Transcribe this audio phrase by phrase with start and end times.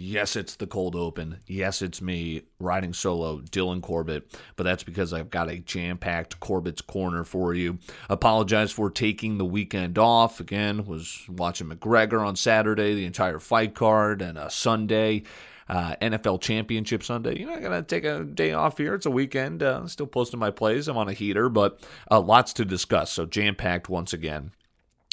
[0.00, 1.40] Yes, it's the cold open.
[1.48, 6.38] Yes, it's me riding solo, Dylan Corbett, but that's because I've got a jam packed
[6.38, 7.78] Corbett's Corner for you.
[8.08, 10.38] Apologize for taking the weekend off.
[10.38, 15.24] Again, was watching McGregor on Saturday, the entire fight card, and a Sunday.
[15.68, 17.40] Uh, NFL Championship Sunday.
[17.40, 18.94] You're not to take a day off here.
[18.94, 19.64] It's a weekend.
[19.64, 20.86] Uh, still posting my plays.
[20.86, 23.10] I'm on a heater, but uh, lots to discuss.
[23.10, 24.52] So jam packed once again.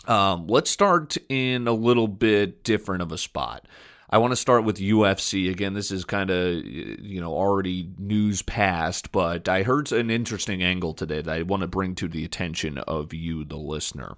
[0.06, 3.68] Um, let's start in a little bit different of a spot.
[4.10, 5.50] I want to start with UFC.
[5.50, 10.62] Again, this is kind of, you know, already news past, but I heard an interesting
[10.62, 14.16] angle today that I want to bring to the attention of you, the listener.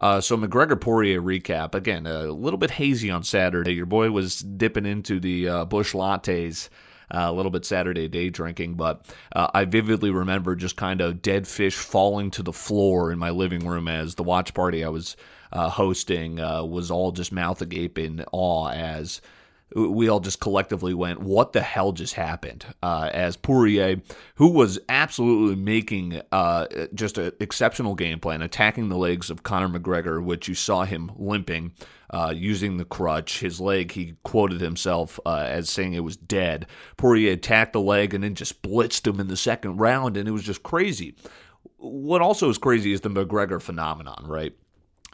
[0.00, 3.74] Uh, so McGregor Poirier recap again a little bit hazy on Saturday.
[3.74, 6.68] Your boy was dipping into the uh, Busch lattes.
[7.10, 9.04] Uh, a little bit Saturday day drinking, but
[9.34, 13.30] uh, I vividly remember just kind of dead fish falling to the floor in my
[13.30, 15.16] living room as the watch party I was
[15.52, 19.22] uh, hosting uh, was all just mouth agape in awe as
[19.86, 24.00] we all just collectively went, "What the hell just happened?" Uh, as Poirier,
[24.36, 29.68] who was absolutely making uh, just an exceptional game plan, attacking the legs of Conor
[29.68, 31.72] McGregor, which you saw him limping,
[32.10, 33.40] uh, using the crutch.
[33.40, 36.66] His leg, he quoted himself uh, as saying it was dead.
[36.96, 40.32] Poirier attacked the leg and then just blitzed him in the second round, and it
[40.32, 41.14] was just crazy.
[41.76, 44.54] What also is crazy is the McGregor phenomenon, right?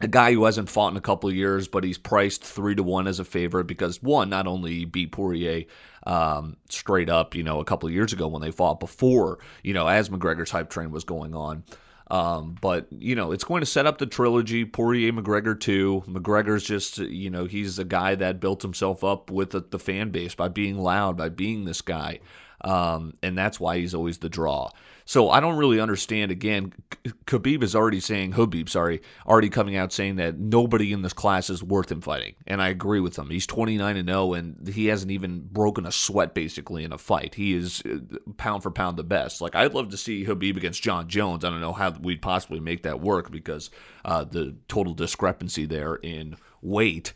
[0.00, 3.06] A guy who hasn't fought in a couple years, but he's priced three to one
[3.06, 5.64] as a favorite because one, not only beat Poirier
[6.06, 9.86] um, straight up, you know, a couple years ago when they fought before, you know,
[9.86, 11.62] as McGregor's hype train was going on.
[12.10, 14.64] Um, but you know, it's going to set up the trilogy.
[14.64, 16.02] Poirier, McGregor too.
[16.06, 20.10] McGregor's just, you know, he's a guy that built himself up with the, the fan
[20.10, 22.20] base by being loud, by being this guy,
[22.60, 24.70] um, and that's why he's always the draw.
[25.06, 26.30] So I don't really understand.
[26.30, 26.72] Again,
[27.26, 31.50] Khabib is already saying, Habib, sorry, already coming out saying that nobody in this class
[31.50, 33.28] is worth him fighting, and I agree with him.
[33.28, 37.34] He's 29 and 0, and he hasn't even broken a sweat basically in a fight.
[37.34, 37.98] He is uh,
[38.38, 39.40] pound for pound the best.
[39.40, 41.44] Like I'd love to see Habib against Jon Jones.
[41.44, 43.70] I don't know how we'd possibly make that work because
[44.04, 47.12] uh, the total discrepancy there in weight.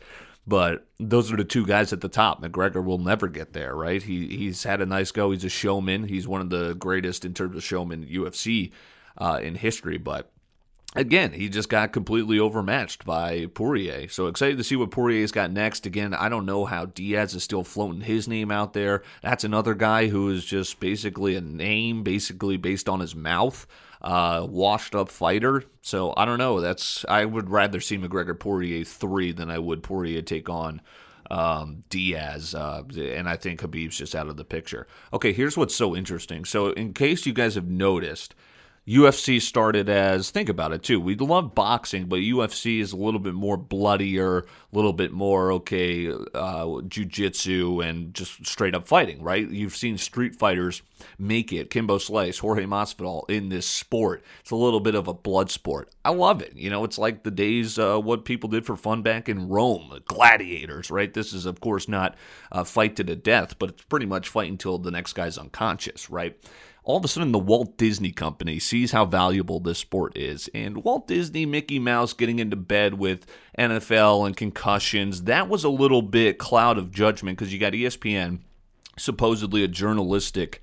[0.47, 2.41] But those are the two guys at the top.
[2.41, 4.01] McGregor will never get there, right?
[4.01, 5.31] He he's had a nice go.
[5.31, 6.05] He's a showman.
[6.07, 8.71] He's one of the greatest in terms of showman UFC
[9.17, 9.99] uh, in history.
[9.99, 10.31] But
[10.95, 14.07] again, he just got completely overmatched by Poirier.
[14.07, 15.85] So excited to see what Poirier's got next.
[15.85, 19.03] Again, I don't know how Diaz is still floating his name out there.
[19.21, 23.67] That's another guy who is just basically a name, basically based on his mouth
[24.01, 25.63] uh, washed up fighter.
[25.81, 26.61] So I don't know.
[26.61, 30.81] That's I would rather see McGregor Poirier three than I would Poirier take on
[31.31, 34.87] um, Diaz, uh, and I think Khabib's just out of the picture.
[35.13, 36.43] Okay, here's what's so interesting.
[36.45, 38.35] So in case you guys have noticed.
[38.87, 40.99] UFC started as think about it too.
[40.99, 45.51] We love boxing, but UFC is a little bit more bloodier, a little bit more
[45.53, 49.21] okay, uh, jujitsu and just straight up fighting.
[49.21, 49.47] Right?
[49.47, 50.81] You've seen street fighters
[51.17, 51.69] make it.
[51.69, 54.23] Kimbo Slice, Jorge Masvidal in this sport.
[54.41, 55.89] It's a little bit of a blood sport.
[56.03, 56.55] I love it.
[56.55, 59.99] You know, it's like the days uh, what people did for fun back in Rome,
[60.07, 60.89] gladiators.
[60.89, 61.13] Right?
[61.13, 62.15] This is of course not
[62.51, 66.09] a fight to the death, but it's pretty much fight until the next guy's unconscious.
[66.09, 66.37] Right?
[66.83, 70.49] All of a sudden the Walt Disney Company sees how valuable this sport is.
[70.53, 73.25] And Walt Disney, Mickey Mouse getting into bed with
[73.57, 78.39] NFL and concussions, that was a little bit cloud of judgment because you got ESPN,
[78.97, 80.61] supposedly a journalistic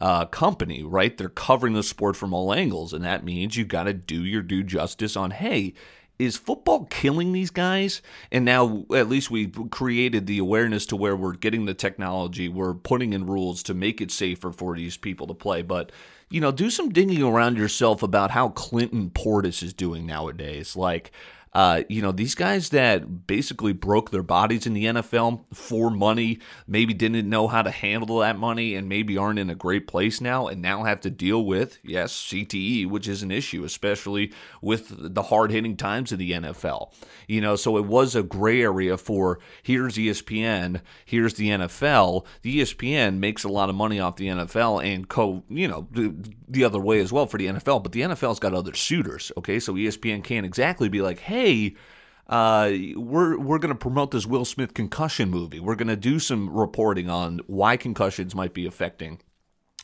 [0.00, 1.16] uh, company, right?
[1.16, 2.92] They're covering the sport from all angles.
[2.92, 5.74] And that means you got to do your due justice on, hey,
[6.18, 8.02] is football killing these guys?
[8.30, 12.74] And now at least we've created the awareness to where we're getting the technology, we're
[12.74, 15.62] putting in rules to make it safer for these people to play.
[15.62, 15.92] But
[16.28, 20.74] you know, do some digging around yourself about how Clinton Portis is doing nowadays.
[20.74, 21.12] Like,
[21.56, 26.38] uh, you know, these guys that basically broke their bodies in the NFL for money,
[26.66, 30.20] maybe didn't know how to handle that money and maybe aren't in a great place
[30.20, 35.14] now and now have to deal with, yes, CTE, which is an issue, especially with
[35.14, 36.92] the hard hitting times of the NFL.
[37.26, 42.26] You know, so it was a gray area for here's ESPN, here's the NFL.
[42.42, 46.14] The ESPN makes a lot of money off the NFL and co, you know, the,
[46.46, 49.58] the other way as well for the NFL, but the NFL's got other suitors, okay?
[49.58, 51.74] So ESPN can't exactly be like, hey, hey,
[52.28, 55.60] uh, we're we're going to promote this Will Smith concussion movie.
[55.60, 59.20] We're going to do some reporting on why concussions might be affecting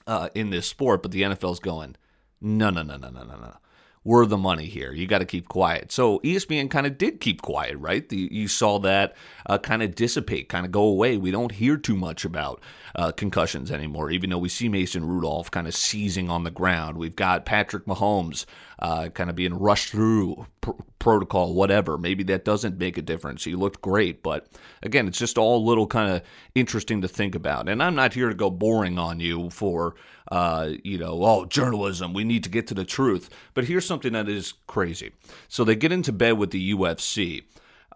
[0.06, 1.02] uh, in this sport.
[1.02, 1.94] But the NFL's going,
[2.40, 3.56] no, no, no, no, no, no, no
[4.04, 4.92] we're the money here.
[4.92, 5.92] You got to keep quiet.
[5.92, 8.08] So ESPN kind of did keep quiet, right?
[8.08, 9.14] The, you saw that
[9.46, 11.16] uh, kind of dissipate, kind of go away.
[11.16, 12.60] We don't hear too much about
[12.96, 16.98] uh, concussions anymore, even though we see Mason Rudolph kind of seizing on the ground.
[16.98, 18.44] We've got Patrick Mahomes
[18.82, 21.96] uh, kind of being rushed through pr- protocol, whatever.
[21.96, 23.44] Maybe that doesn't make a difference.
[23.44, 24.48] He looked great, but
[24.82, 26.22] again, it's just all little kind of
[26.56, 27.68] interesting to think about.
[27.68, 29.94] And I'm not here to go boring on you for,
[30.32, 33.30] uh, you know, oh, journalism, we need to get to the truth.
[33.54, 35.12] But here's something that is crazy.
[35.46, 37.44] So they get into bed with the UFC.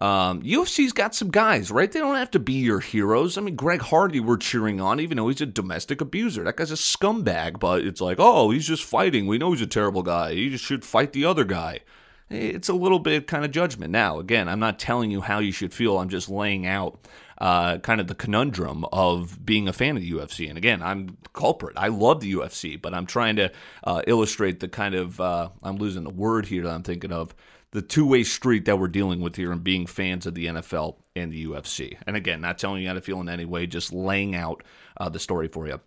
[0.00, 1.90] Um, UFC's got some guys, right?
[1.90, 3.38] They don't have to be your heroes.
[3.38, 6.44] I mean, Greg Hardy, we're cheering on, even though he's a domestic abuser.
[6.44, 9.26] That guy's a scumbag, but it's like, oh, he's just fighting.
[9.26, 10.34] We know he's a terrible guy.
[10.34, 11.80] He just should fight the other guy.
[12.28, 13.92] It's a little bit kind of judgment.
[13.92, 15.98] Now, again, I'm not telling you how you should feel.
[15.98, 17.06] I'm just laying out
[17.38, 20.48] uh, kind of the conundrum of being a fan of the UFC.
[20.48, 21.74] And again, I'm culprit.
[21.76, 23.52] I love the UFC, but I'm trying to
[23.84, 27.34] uh, illustrate the kind of, uh, I'm losing the word here that I'm thinking of
[27.76, 30.96] the two way street that we're dealing with here and being fans of the NFL
[31.14, 31.98] and the UFC.
[32.06, 34.64] And again, not telling you how to feel in any way, just laying out
[34.96, 35.78] uh, the story for you.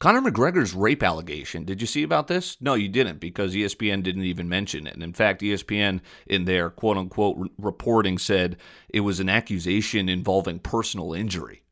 [0.00, 1.64] Conor McGregor's rape allegation.
[1.64, 2.56] Did you see about this?
[2.60, 4.94] No, you didn't because ESPN didn't even mention it.
[4.94, 8.56] And in fact, ESPN, in their quote unquote reporting, said
[8.88, 11.62] it was an accusation involving personal injury.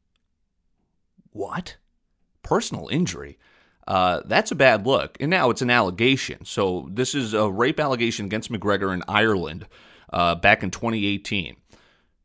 [1.32, 1.76] What?
[2.44, 3.36] Personal injury?
[3.88, 5.16] Uh, that's a bad look.
[5.18, 6.44] And now it's an allegation.
[6.44, 9.66] So this is a rape allegation against McGregor in Ireland
[10.12, 11.56] uh, back in 2018.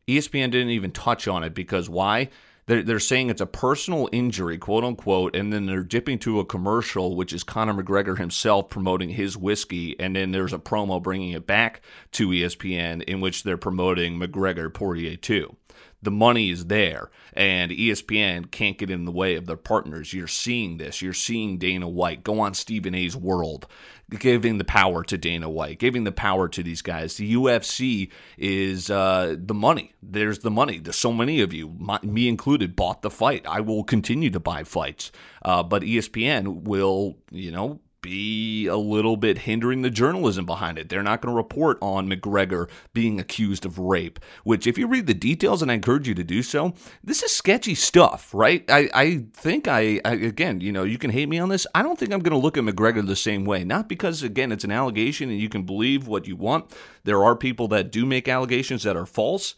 [0.05, 2.29] ESPN didn't even touch on it because why?
[2.65, 6.45] They're, they're saying it's a personal injury, quote unquote, and then they're dipping to a
[6.45, 11.31] commercial, which is Conor McGregor himself promoting his whiskey, and then there's a promo bringing
[11.31, 11.81] it back
[12.11, 15.55] to ESPN in which they're promoting McGregor Poirier 2
[16.03, 20.13] the money is there and ESPN can't get in the way of their partners.
[20.13, 21.01] You're seeing this.
[21.01, 23.67] You're seeing Dana White go on Stephen A's world,
[24.09, 27.17] giving the power to Dana White, giving the power to these guys.
[27.17, 29.93] The UFC is uh, the money.
[30.01, 30.79] There's the money.
[30.79, 33.45] There's so many of you, my, me included, bought the fight.
[33.47, 35.11] I will continue to buy fights,
[35.43, 40.89] uh, but ESPN will, you know, be a little bit hindering the journalism behind it.
[40.89, 45.07] They're not going to report on McGregor being accused of rape, which, if you read
[45.07, 46.73] the details, and I encourage you to do so,
[47.03, 48.63] this is sketchy stuff, right?
[48.69, 51.65] I, I think I, I, again, you know, you can hate me on this.
[51.73, 53.63] I don't think I'm going to look at McGregor the same way.
[53.63, 56.71] Not because, again, it's an allegation and you can believe what you want.
[57.05, 59.55] There are people that do make allegations that are false.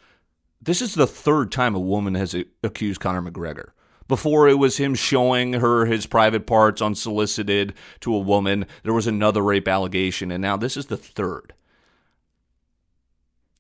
[0.62, 3.72] This is the third time a woman has accused Conor McGregor.
[4.08, 8.68] Before it was him showing her his private parts unsolicited to a woman.
[8.84, 11.54] There was another rape allegation, and now this is the third.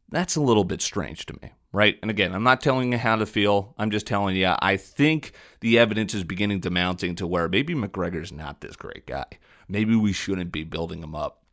[0.10, 1.98] That's a little bit strange to me, right?
[2.02, 3.74] And again, I'm not telling you how to feel.
[3.78, 5.32] I'm just telling you, I think
[5.62, 9.26] the evidence is beginning to mounting to where maybe McGregor's not this great guy.
[9.68, 11.45] Maybe we shouldn't be building him up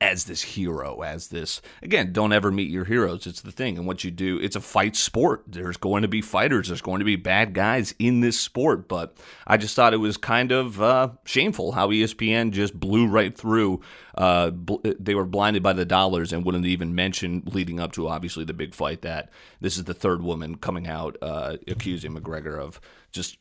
[0.00, 3.26] as this hero, as this again, don't ever meet your heroes.
[3.26, 3.76] It's the thing.
[3.78, 5.44] And what you do, it's a fight sport.
[5.46, 8.88] There's going to be fighters, there's going to be bad guys in this sport.
[8.88, 13.36] But I just thought it was kind of uh, shameful how ESPN just blew right
[13.36, 13.80] through.
[14.16, 18.08] Uh, bl- they were blinded by the dollars and wouldn't even mention leading up to
[18.08, 19.30] obviously the big fight that
[19.60, 22.80] this is the third woman coming out uh, accusing McGregor of
[23.12, 23.38] just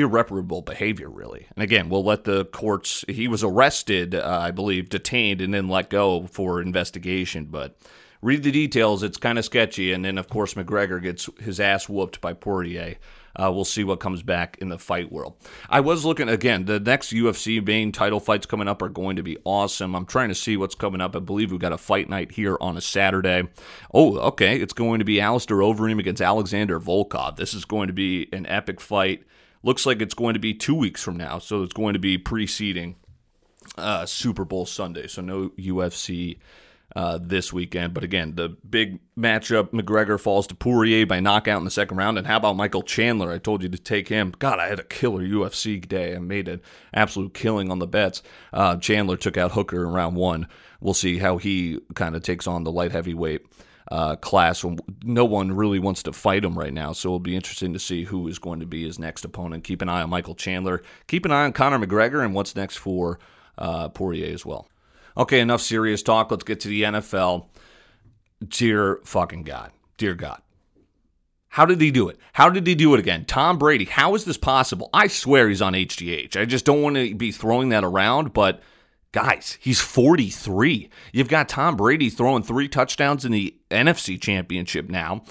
[0.00, 1.46] irreparable behavior, really.
[1.54, 3.04] And again, we'll let the courts.
[3.08, 7.46] He was arrested, uh, I believe, detained, and then let go for investigation.
[7.46, 7.76] But
[8.22, 9.92] read the details; it's kind of sketchy.
[9.92, 12.96] And then, of course, McGregor gets his ass whooped by Poirier.
[13.36, 15.34] Uh, we'll see what comes back in the fight world.
[15.68, 16.64] I was looking again.
[16.64, 19.94] The next UFC main title fights coming up are going to be awesome.
[19.94, 21.14] I'm trying to see what's coming up.
[21.14, 23.44] I believe we've got a fight night here on a Saturday.
[23.94, 24.60] Oh, okay.
[24.60, 27.36] It's going to be Alistair Overeem against Alexander Volkov.
[27.36, 29.24] This is going to be an epic fight.
[29.62, 32.16] Looks like it's going to be two weeks from now, so it's going to be
[32.16, 32.96] preceding
[33.76, 35.06] uh, Super Bowl Sunday.
[35.06, 36.38] So no UFC
[36.96, 37.94] uh, this weekend.
[37.94, 42.18] But again, the big matchup McGregor falls to Poirier by knockout in the second round.
[42.18, 43.30] And how about Michael Chandler?
[43.30, 44.32] I told you to take him.
[44.38, 46.14] God, I had a killer UFC day.
[46.14, 46.60] I made an
[46.92, 48.22] absolute killing on the bets.
[48.52, 50.48] Uh, Chandler took out Hooker in round one.
[50.80, 53.46] We'll see how he kind of takes on the light heavyweight
[53.90, 54.64] uh, class.
[55.04, 58.04] No one really wants to fight him right now, so it'll be interesting to see
[58.04, 59.64] who is going to be his next opponent.
[59.64, 60.82] Keep an eye on Michael Chandler.
[61.08, 63.18] Keep an eye on Conor McGregor and what's next for
[63.58, 64.68] uh, Poirier as well.
[65.16, 66.30] Okay, enough serious talk.
[66.30, 67.46] Let's get to the NFL.
[68.46, 69.72] Dear fucking God.
[69.96, 70.40] Dear God.
[71.48, 72.16] How did he do it?
[72.32, 73.24] How did he do it again?
[73.24, 73.84] Tom Brady.
[73.84, 74.88] How is this possible?
[74.94, 76.36] I swear he's on HGH.
[76.36, 78.62] I just don't want to be throwing that around, but
[79.12, 80.88] Guys, he's 43.
[81.12, 85.22] You've got Tom Brady throwing three touchdowns in the NFC Championship now.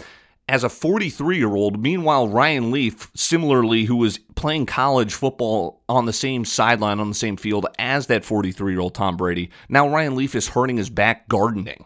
[0.47, 6.05] As a 43 year old, meanwhile, Ryan Leaf, similarly, who was playing college football on
[6.05, 9.87] the same sideline, on the same field as that 43 year old Tom Brady, now
[9.87, 11.85] Ryan Leaf is hurting his back gardening.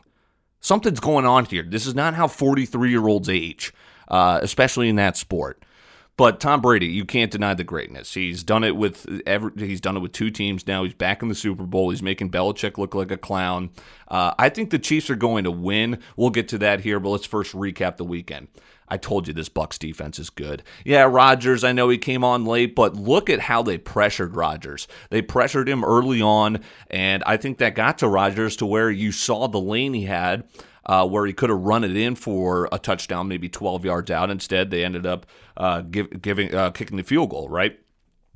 [0.62, 1.64] Something's going on here.
[1.64, 3.74] This is not how 43 year olds age,
[4.08, 5.62] uh, especially in that sport.
[6.16, 8.14] But Tom Brady, you can't deny the greatness.
[8.14, 10.84] He's done it with every, he's done it with two teams now.
[10.84, 11.90] He's back in the Super Bowl.
[11.90, 13.72] He's making Belichick look like a clown.
[14.08, 16.00] Uh, I think the Chiefs are going to win.
[16.16, 18.48] We'll get to that here, but let's first recap the weekend.
[18.88, 20.62] I told you this Bucks defense is good.
[20.86, 24.88] Yeah, Rodgers, I know he came on late, but look at how they pressured Rodgers.
[25.10, 26.60] They pressured him early on,
[26.92, 30.44] and I think that got to Rodgers to where you saw the lane he had
[30.86, 34.30] uh, where he could have run it in for a touchdown, maybe 12 yards out.
[34.30, 35.26] Instead, they ended up
[35.58, 37.50] uh, give, giving uh, kicking the field goal.
[37.50, 37.80] Right?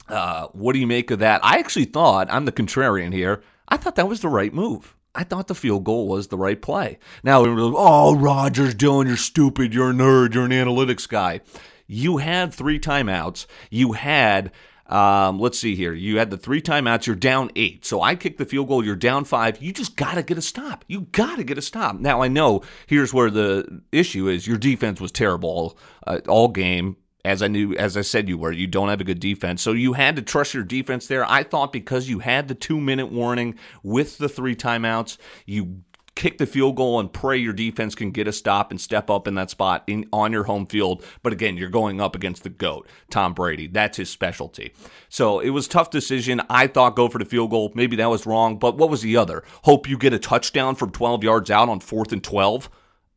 [0.08, 1.42] Uh, what do you make of that?
[1.44, 3.44] I actually thought I'm the contrarian here.
[3.68, 4.96] I thought that was the right move.
[5.13, 7.00] I thought the field goal was the right play.
[7.24, 9.74] Now, oh, Rodgers, Dylan, you're stupid.
[9.74, 10.36] You're a nerd.
[10.36, 11.42] You're an analytics guy.
[11.88, 13.48] You had three timeouts.
[13.72, 14.51] You had
[14.89, 15.94] um, let's see here.
[15.94, 17.06] You had the three timeouts.
[17.06, 17.86] You're down eight.
[17.86, 18.84] So I kick the field goal.
[18.84, 19.62] You're down five.
[19.62, 20.86] You just got to get a stop.
[20.88, 22.00] You got to get a stop.
[22.00, 24.48] Now I know here's where the issue is.
[24.48, 26.98] Your defense was terrible all, uh, all game.
[27.25, 28.53] As I knew, as I said, you were.
[28.53, 31.29] You don't have a good defense, so you had to trust your defense there.
[31.29, 35.82] I thought because you had the two minute warning with the three timeouts, you
[36.17, 39.27] kick the field goal and pray your defense can get a stop and step up
[39.27, 41.05] in that spot in, on your home field.
[41.21, 43.67] But again, you're going up against the GOAT, Tom Brady.
[43.67, 44.74] That's his specialty.
[45.09, 46.41] So it was tough decision.
[46.50, 47.71] I thought go for the field goal.
[47.75, 49.43] Maybe that was wrong, but what was the other?
[49.63, 52.67] Hope you get a touchdown from 12 yards out on fourth and 12?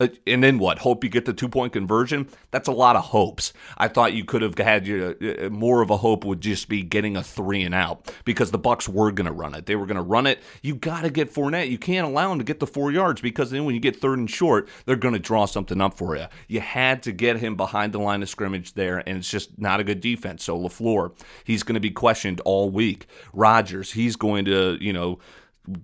[0.01, 0.79] Uh, and then what?
[0.79, 2.29] Hope you get the two point conversion?
[2.51, 3.53] That's a lot of hopes.
[3.77, 6.83] I thought you could have had your, uh, more of a hope would just be
[6.83, 9.67] getting a three and out because the Bucks were going to run it.
[9.67, 10.41] They were going to run it.
[10.63, 11.71] You got to get Fournette.
[11.71, 14.19] You can't allow him to get the four yards because then when you get third
[14.19, 16.27] and short, they're going to draw something up for you.
[16.49, 19.81] You had to get him behind the line of scrimmage there, and it's just not
[19.81, 20.45] a good defense.
[20.45, 21.13] So LaFleur,
[21.45, 23.07] he's going to be questioned all week.
[23.33, 25.19] Rodgers, he's going to you know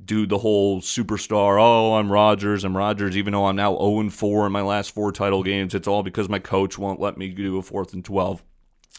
[0.04, 4.46] do the whole superstar, oh, I'm Rodgers, I'm Rodgers, even though I'm now 0 4
[4.46, 5.74] in my last four title games.
[5.74, 8.42] It's all because my coach won't let me do a fourth and 12.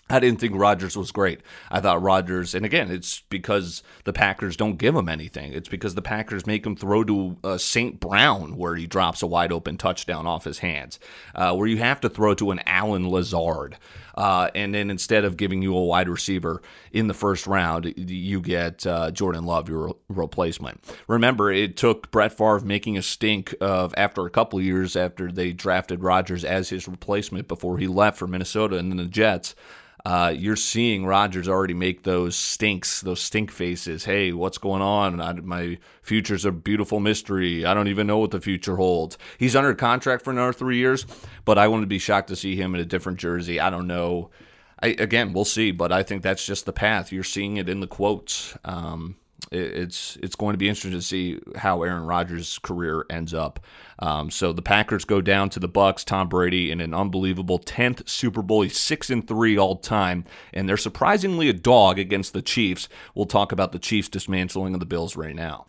[0.09, 1.41] I didn't think Rodgers was great.
[1.69, 5.51] I thought Rodgers, and again, it's because the Packers don't give him anything.
[5.51, 7.99] It's because the Packers make him throw to uh, St.
[7.99, 10.99] Brown, where he drops a wide open touchdown off his hands,
[11.35, 13.77] uh, where you have to throw to an Allen Lazard.
[14.15, 16.61] Uh, and then instead of giving you a wide receiver
[16.91, 20.83] in the first round, you get uh, Jordan Love, your replacement.
[21.07, 25.53] Remember, it took Brett Favre making a stink of after a couple years after they
[25.53, 29.53] drafted Rodgers as his replacement before he left for Minnesota and then the Jets
[30.07, 34.05] uh, you're seeing Rodgers already make those stinks, those stink faces.
[34.05, 35.19] Hey, what's going on?
[35.19, 37.65] I, my future's a beautiful mystery.
[37.65, 39.17] I don't even know what the future holds.
[39.37, 41.05] He's under contract for another three years,
[41.43, 43.59] but I wouldn't be shocked to see him in a different jersey.
[43.59, 44.29] I don't know.
[44.81, 47.11] I, again, we'll see, but I think that's just the path.
[47.11, 48.57] You're seeing it in the quotes.
[48.63, 49.17] Um,
[49.51, 53.59] it's it's going to be interesting to see how Aaron Rodgers' career ends up.
[53.99, 56.03] Um, so the Packers go down to the Bucks.
[56.03, 58.61] Tom Brady in an unbelievable tenth Super Bowl.
[58.61, 62.89] He's six and three all time, and they're surprisingly a dog against the Chiefs.
[63.15, 65.67] We'll talk about the Chiefs dismantling of the Bills right now.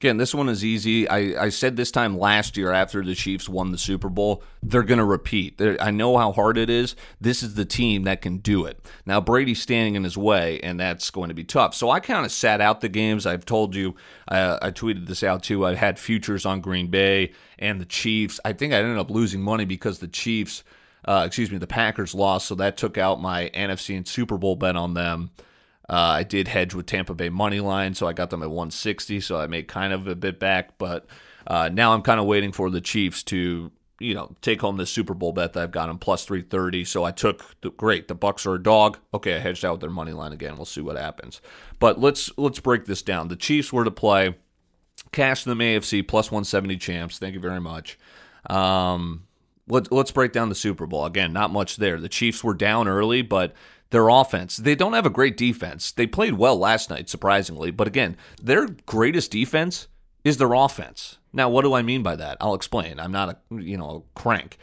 [0.00, 1.08] Again, this one is easy.
[1.08, 4.84] I, I said this time last year after the Chiefs won the Super Bowl, they're
[4.84, 5.58] going to repeat.
[5.58, 6.94] They're, I know how hard it is.
[7.20, 8.78] This is the team that can do it.
[9.06, 11.74] Now, Brady's standing in his way, and that's going to be tough.
[11.74, 13.26] So I kind of sat out the games.
[13.26, 13.96] I've told you,
[14.28, 15.66] uh, I tweeted this out too.
[15.66, 18.38] I had futures on Green Bay and the Chiefs.
[18.44, 20.62] I think I ended up losing money because the Chiefs,
[21.06, 22.46] uh, excuse me, the Packers lost.
[22.46, 25.32] So that took out my NFC and Super Bowl bet on them.
[25.88, 29.20] Uh, I did hedge with Tampa Bay money line, so I got them at 160,
[29.20, 30.76] so I made kind of a bit back.
[30.76, 31.06] But
[31.46, 34.90] uh, now I'm kind of waiting for the Chiefs to, you know, take home this
[34.90, 36.84] Super Bowl bet that I've got them plus 330.
[36.84, 38.08] So I took the, great.
[38.08, 38.98] The Bucks are a dog.
[39.14, 40.56] Okay, I hedged out with their money line again.
[40.56, 41.40] We'll see what happens.
[41.78, 43.28] But let's let's break this down.
[43.28, 44.34] The Chiefs were to play
[45.12, 47.18] cash them AFC plus 170 champs.
[47.18, 47.98] Thank you very much.
[48.50, 49.24] Um,
[49.68, 51.32] let, let's break down the Super Bowl again.
[51.32, 52.00] Not much there.
[52.00, 53.54] The Chiefs were down early, but
[53.90, 54.56] their offense.
[54.56, 55.92] They don't have a great defense.
[55.92, 59.88] They played well last night, surprisingly, but again, their greatest defense
[60.24, 61.18] is their offense.
[61.32, 62.36] Now, what do I mean by that?
[62.40, 63.00] I'll explain.
[63.00, 64.58] I'm not a you know a crank.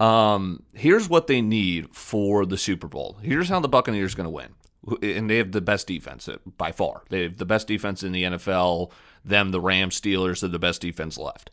[0.00, 3.18] Um, here's what they need for the Super Bowl.
[3.22, 4.54] Here's how the Buccaneers are going to win,
[5.02, 7.02] and they have the best defense uh, by far.
[7.08, 8.92] They have the best defense in the NFL.
[9.24, 11.50] Them, the Rams, Steelers are the best defense left.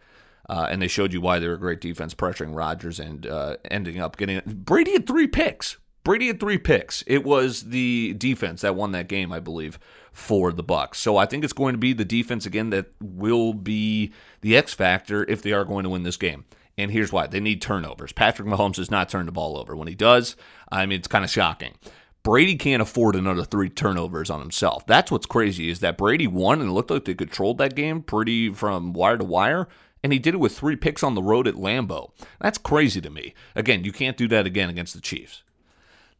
[0.47, 3.99] Uh, and they showed you why they're a great defense, pressuring Rodgers and uh, ending
[3.99, 5.77] up getting Brady had three picks.
[6.05, 7.03] Brady had three picks.
[7.07, 9.77] It was the defense that won that game, I believe,
[10.13, 10.99] for the Bucks.
[10.99, 14.73] So I think it's going to be the defense again that will be the X
[14.73, 16.45] factor if they are going to win this game.
[16.77, 18.13] And here's why: they need turnovers.
[18.13, 19.75] Patrick Mahomes does not turn the ball over.
[19.75, 20.35] When he does,
[20.71, 21.73] I mean, it's kind of shocking.
[22.21, 24.85] Brady can't afford another three turnovers on himself.
[24.85, 28.51] That's what's crazy is that Brady won and looked like they controlled that game pretty
[28.53, 29.67] from wire to wire
[30.03, 32.11] and he did it with three picks on the road at Lambeau.
[32.39, 33.33] That's crazy to me.
[33.55, 35.41] Again, you can't do that again against the Chiefs.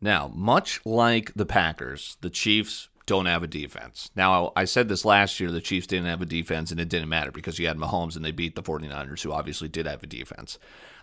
[0.01, 4.09] Now, much like the Packers, the Chiefs don't have a defense.
[4.15, 7.09] Now, I said this last year the Chiefs didn't have a defense, and it didn't
[7.09, 10.07] matter because you had Mahomes and they beat the 49ers, who obviously did have a
[10.07, 10.57] defense.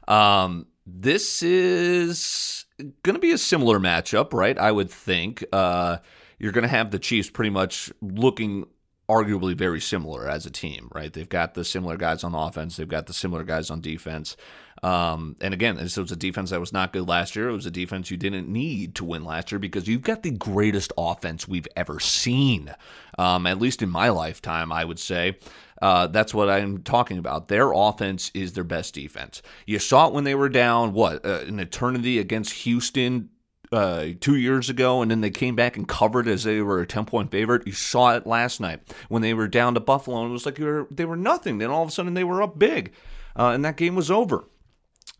[0.08, 2.64] Um, this is
[3.02, 4.58] going to be a similar matchup, right?
[4.58, 5.44] I would think.
[5.52, 5.98] Uh,
[6.38, 8.66] you're going to have the Chiefs pretty much looking
[9.08, 11.12] arguably very similar as a team, right?
[11.12, 14.36] They've got the similar guys on offense, they've got the similar guys on defense.
[14.82, 17.48] Um, and again, this was a defense that was not good last year.
[17.48, 20.32] It was a defense you didn't need to win last year because you've got the
[20.32, 22.74] greatest offense we've ever seen,
[23.16, 25.38] um, at least in my lifetime, I would say.
[25.80, 27.48] Uh, that's what I'm talking about.
[27.48, 29.42] Their offense is their best defense.
[29.66, 33.30] You saw it when they were down, what, uh, an eternity against Houston
[33.72, 36.86] uh, two years ago, and then they came back and covered as they were a
[36.86, 37.66] 10 point favorite.
[37.66, 40.56] You saw it last night when they were down to Buffalo, and it was like
[40.56, 41.58] they were, they were nothing.
[41.58, 42.92] Then all of a sudden they were up big,
[43.36, 44.44] uh, and that game was over.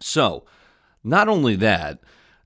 [0.02, 0.44] So,
[1.04, 2.00] not only that,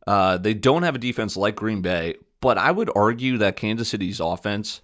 [0.07, 3.89] uh, they don't have a defense like Green Bay, but I would argue that Kansas
[3.89, 4.81] City's offense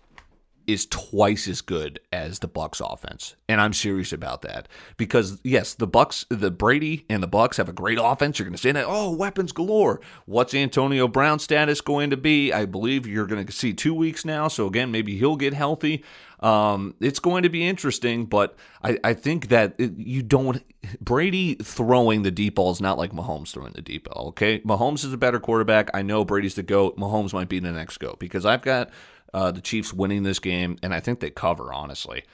[0.67, 3.37] is twice as good as the Bucks offense.
[3.49, 4.69] And I'm serious about that.
[4.97, 8.39] Because yes, the Bucks, the Brady and the Bucks have a great offense.
[8.39, 10.01] You're going to say that, oh, weapons galore.
[10.27, 12.53] What's Antonio Brown's status going to be?
[12.53, 16.05] I believe you're going to see 2 weeks now, so again, maybe he'll get healthy.
[16.43, 20.61] Um, it's going to be interesting, but I, I think that you don't
[21.01, 24.29] Brady throwing the deep ball is not like Mahomes throwing the deep ball.
[24.29, 25.91] Okay, Mahomes is a better quarterback.
[25.95, 26.97] I know Brady's the goat.
[26.97, 28.91] Mahomes might be the next goat because I've got
[29.35, 31.73] uh, the Chiefs winning this game, and I think they cover.
[31.73, 32.25] Honestly,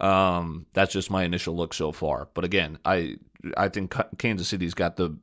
[0.00, 2.28] um, that's just my initial look so far.
[2.34, 3.16] But again, I
[3.56, 5.16] I think Kansas City's got the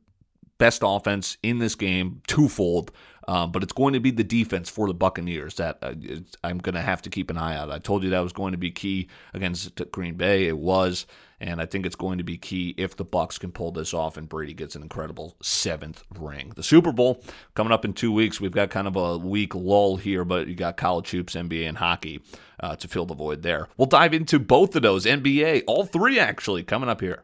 [0.58, 2.92] best offense in this game, twofold.
[3.28, 5.94] Um, but it's going to be the defense for the Buccaneers that uh,
[6.44, 7.72] I'm going to have to keep an eye out.
[7.72, 10.48] I told you that was going to be key against Green Bay.
[10.48, 11.06] It was
[11.44, 14.16] and I think it's going to be key if the Bucks can pull this off
[14.16, 16.54] and Brady gets an incredible seventh ring.
[16.56, 17.22] The Super Bowl
[17.54, 18.40] coming up in two weeks.
[18.40, 21.78] We've got kind of a week lull here, but you got college hoops, NBA, and
[21.78, 22.22] hockey
[22.62, 23.68] uh, to fill the void there.
[23.76, 27.24] We'll dive into both of those NBA, all three actually, coming up here.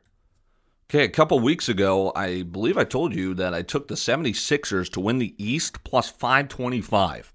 [0.92, 4.92] Okay, a couple weeks ago, I believe I told you that I took the 76ers
[4.94, 7.32] to win the East plus 525.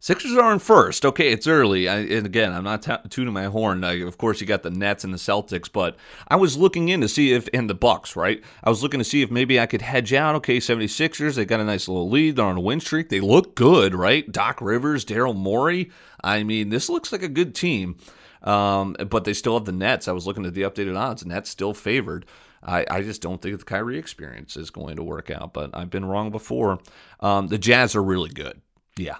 [0.00, 1.06] Sixers are in first.
[1.06, 1.88] Okay, it's early.
[1.88, 3.82] I, and again, I'm not t- tuning my horn.
[3.84, 5.96] I, of course, you got the Nets and the Celtics, but
[6.28, 8.44] I was looking in to see if, and the Bucks, right?
[8.62, 10.34] I was looking to see if maybe I could hedge out.
[10.34, 12.36] Okay, 76ers, they got a nice little lead.
[12.36, 13.08] They're on a win streak.
[13.08, 14.30] They look good, right?
[14.30, 15.90] Doc Rivers, Daryl Morey.
[16.22, 17.96] I mean, this looks like a good team.
[18.46, 20.08] Um, but they still have the Nets.
[20.08, 21.26] I was looking at the updated odds.
[21.26, 22.24] Nets still favored.
[22.62, 25.90] I, I just don't think the Kyrie experience is going to work out, but I've
[25.90, 26.78] been wrong before.
[27.20, 28.60] Um, the Jazz are really good.
[28.96, 29.16] Yeah,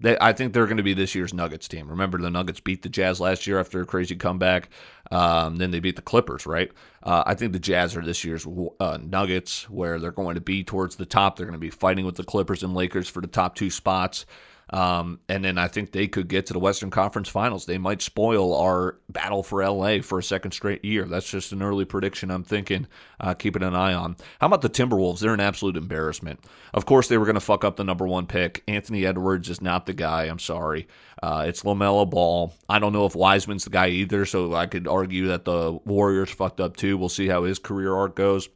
[0.00, 1.88] they, I think they're going to be this year's Nuggets team.
[1.88, 4.70] Remember, the Nuggets beat the Jazz last year after a crazy comeback.
[5.10, 6.70] Um, then they beat the Clippers, right?
[7.02, 8.46] Uh, I think the Jazz are this year's
[8.80, 11.36] uh, Nuggets, where they're going to be towards the top.
[11.36, 14.24] They're going to be fighting with the Clippers and Lakers for the top two spots.
[14.70, 17.66] Um, and then I think they could get to the Western Conference Finals.
[17.66, 21.04] They might spoil our battle for LA for a second straight year.
[21.04, 22.86] That's just an early prediction I'm thinking,
[23.18, 24.16] uh, keeping an eye on.
[24.40, 25.20] How about the Timberwolves?
[25.20, 26.40] They're an absolute embarrassment.
[26.74, 28.62] Of course, they were going to fuck up the number one pick.
[28.68, 30.24] Anthony Edwards is not the guy.
[30.24, 30.86] I'm sorry.
[31.22, 32.54] Uh, it's LaMelo Ball.
[32.68, 36.30] I don't know if Wiseman's the guy either, so I could argue that the Warriors
[36.30, 36.98] fucked up too.
[36.98, 38.48] We'll see how his career arc goes.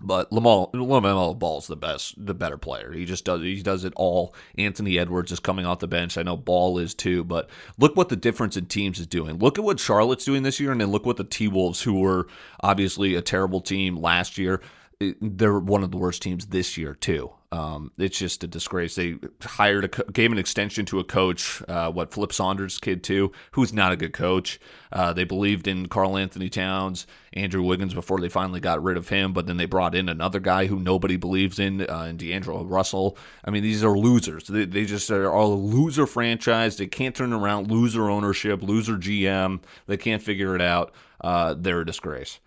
[0.00, 2.92] But LaMelo Ball's the best, the better player.
[2.92, 4.34] He just does he does it all.
[4.58, 6.18] Anthony Edwards is coming off the bench.
[6.18, 9.38] I know Ball is too, but look what the difference in teams is doing.
[9.38, 12.00] Look at what Charlotte's doing this year, and then look what the T Wolves, who
[12.00, 12.26] were
[12.60, 14.60] obviously a terrible team last year,
[15.00, 17.30] eh, they're one of the worst teams this year too.
[17.54, 18.96] Um, it's just a disgrace.
[18.96, 23.30] They hired a gave an extension to a coach, uh, what Flip Saunders' kid too,
[23.52, 24.58] who's not a good coach.
[24.90, 29.32] Uh, they believed in Karl-Anthony Towns, Andrew Wiggins before they finally got rid of him,
[29.32, 33.16] but then they brought in another guy who nobody believes in, uh, in D'Angelo Russell.
[33.44, 34.48] I mean, these are losers.
[34.48, 36.76] They, they just are a loser franchise.
[36.76, 37.70] They can't turn around.
[37.70, 39.60] Loser ownership, loser GM.
[39.86, 40.92] They can't figure it out.
[41.20, 42.40] Uh, they're a disgrace.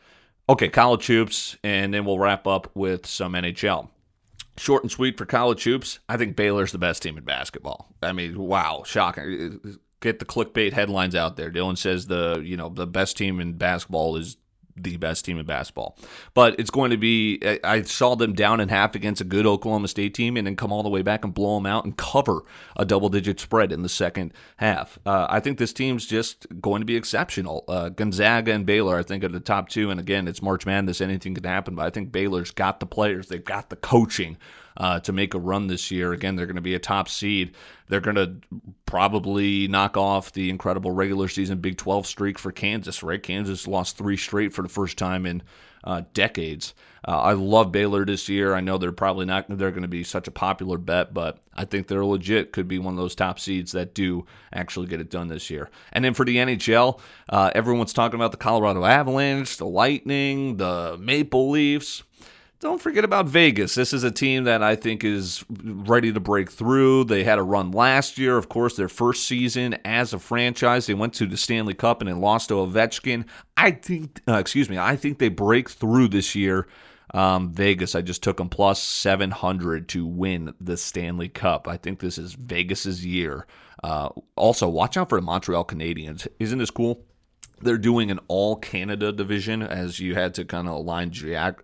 [0.49, 3.87] Okay, college hoops, and then we'll wrap up with some NHL.
[4.57, 5.99] Short and sweet for college hoops.
[6.09, 7.93] I think Baylor's the best team in basketball.
[8.01, 9.59] I mean, wow, shocking.
[9.99, 11.51] Get the clickbait headlines out there.
[11.51, 14.37] Dylan says the you know the best team in basketball is
[14.77, 15.97] the best team in basketball.
[16.33, 19.87] But it's going to be, I saw them down in half against a good Oklahoma
[19.87, 22.43] State team and then come all the way back and blow them out and cover
[22.75, 24.99] a double digit spread in the second half.
[25.05, 27.63] Uh, I think this team's just going to be exceptional.
[27.67, 29.89] Uh, Gonzaga and Baylor, I think, are the top two.
[29.89, 31.75] And again, it's March Madness, anything can happen.
[31.75, 34.37] But I think Baylor's got the players, they've got the coaching
[34.77, 36.13] uh, to make a run this year.
[36.13, 37.55] Again, they're going to be a top seed.
[37.89, 38.35] They're going to
[38.85, 43.21] probably knock off the incredible regular season Big 12 streak for Kansas, right?
[43.21, 45.41] Kansas lost three straight for the first time in
[45.83, 46.73] uh, decades.
[47.07, 48.53] Uh, I love Baylor this year.
[48.53, 51.63] I know they're probably not they're going to be such a popular bet, but I
[51.63, 52.51] think they're legit.
[52.51, 55.69] Could be one of those top seeds that do actually get it done this year.
[55.93, 60.97] And then for the NHL, uh, everyone's talking about the Colorado Avalanche, the Lightning, the
[60.99, 62.03] Maple Leafs
[62.59, 63.75] don't forget about Vegas.
[63.75, 67.03] This is a team that I think is ready to break through.
[67.03, 70.87] They had a run last year, of course, their first season as a franchise.
[70.87, 73.25] They went to the Stanley Cup and then lost to Ovechkin.
[73.55, 76.67] I think, uh, excuse me, I think they break through this year.
[77.13, 81.67] Um, Vegas, I just took them plus 700 to win the Stanley Cup.
[81.67, 83.45] I think this is Vegas's year.
[83.83, 86.27] Uh, also, watch out for the Montreal Canadiens.
[86.39, 87.05] Isn't this cool?
[87.61, 91.11] They're doing an all Canada division as you had to kind of align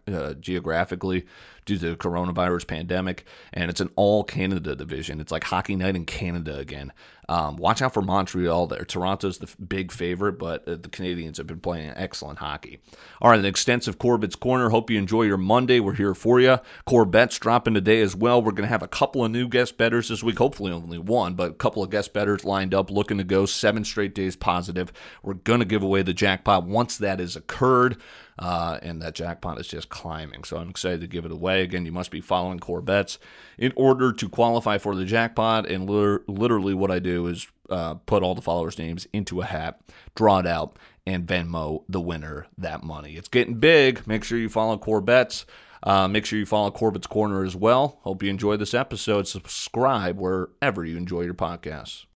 [0.08, 1.26] uh, geographically
[1.66, 5.20] due to the coronavirus pandemic, and it's an all Canada division.
[5.20, 6.92] It's like hockey night in Canada again.
[7.30, 8.84] Um, watch out for Montreal there.
[8.84, 12.80] Toronto's the big favorite, but uh, the Canadiens have been playing excellent hockey.
[13.22, 14.70] All right, an extensive Corbett's Corner.
[14.70, 15.80] Hope you enjoy your Monday.
[15.80, 16.60] We're here for you.
[16.86, 18.42] Corbett's dropping today as well.
[18.42, 20.38] We're going to have a couple of new guest betters this week.
[20.38, 23.86] Hopefully, only one, but a couple of guest betters lined up, looking to go seven
[23.86, 24.92] straight days positive.
[25.22, 27.98] We're going to give away the jackpot once that has occurred.
[28.40, 30.44] Uh, and that jackpot is just climbing.
[30.44, 31.62] So I'm excited to give it away.
[31.62, 33.20] Again, you must be following core bets
[33.58, 35.70] in order to qualify for the jackpot.
[35.70, 39.82] And literally, what I do is uh, put all the followers' names into a hat,
[40.16, 43.16] draw it out, and Venmo the winner that money.
[43.16, 44.08] It's getting big.
[44.08, 45.46] Make sure you follow core bets.
[45.84, 48.00] Uh, make sure you follow Corbett's Corner as well.
[48.04, 49.28] Hope you enjoy this episode.
[49.28, 52.06] Subscribe wherever you enjoy your podcasts.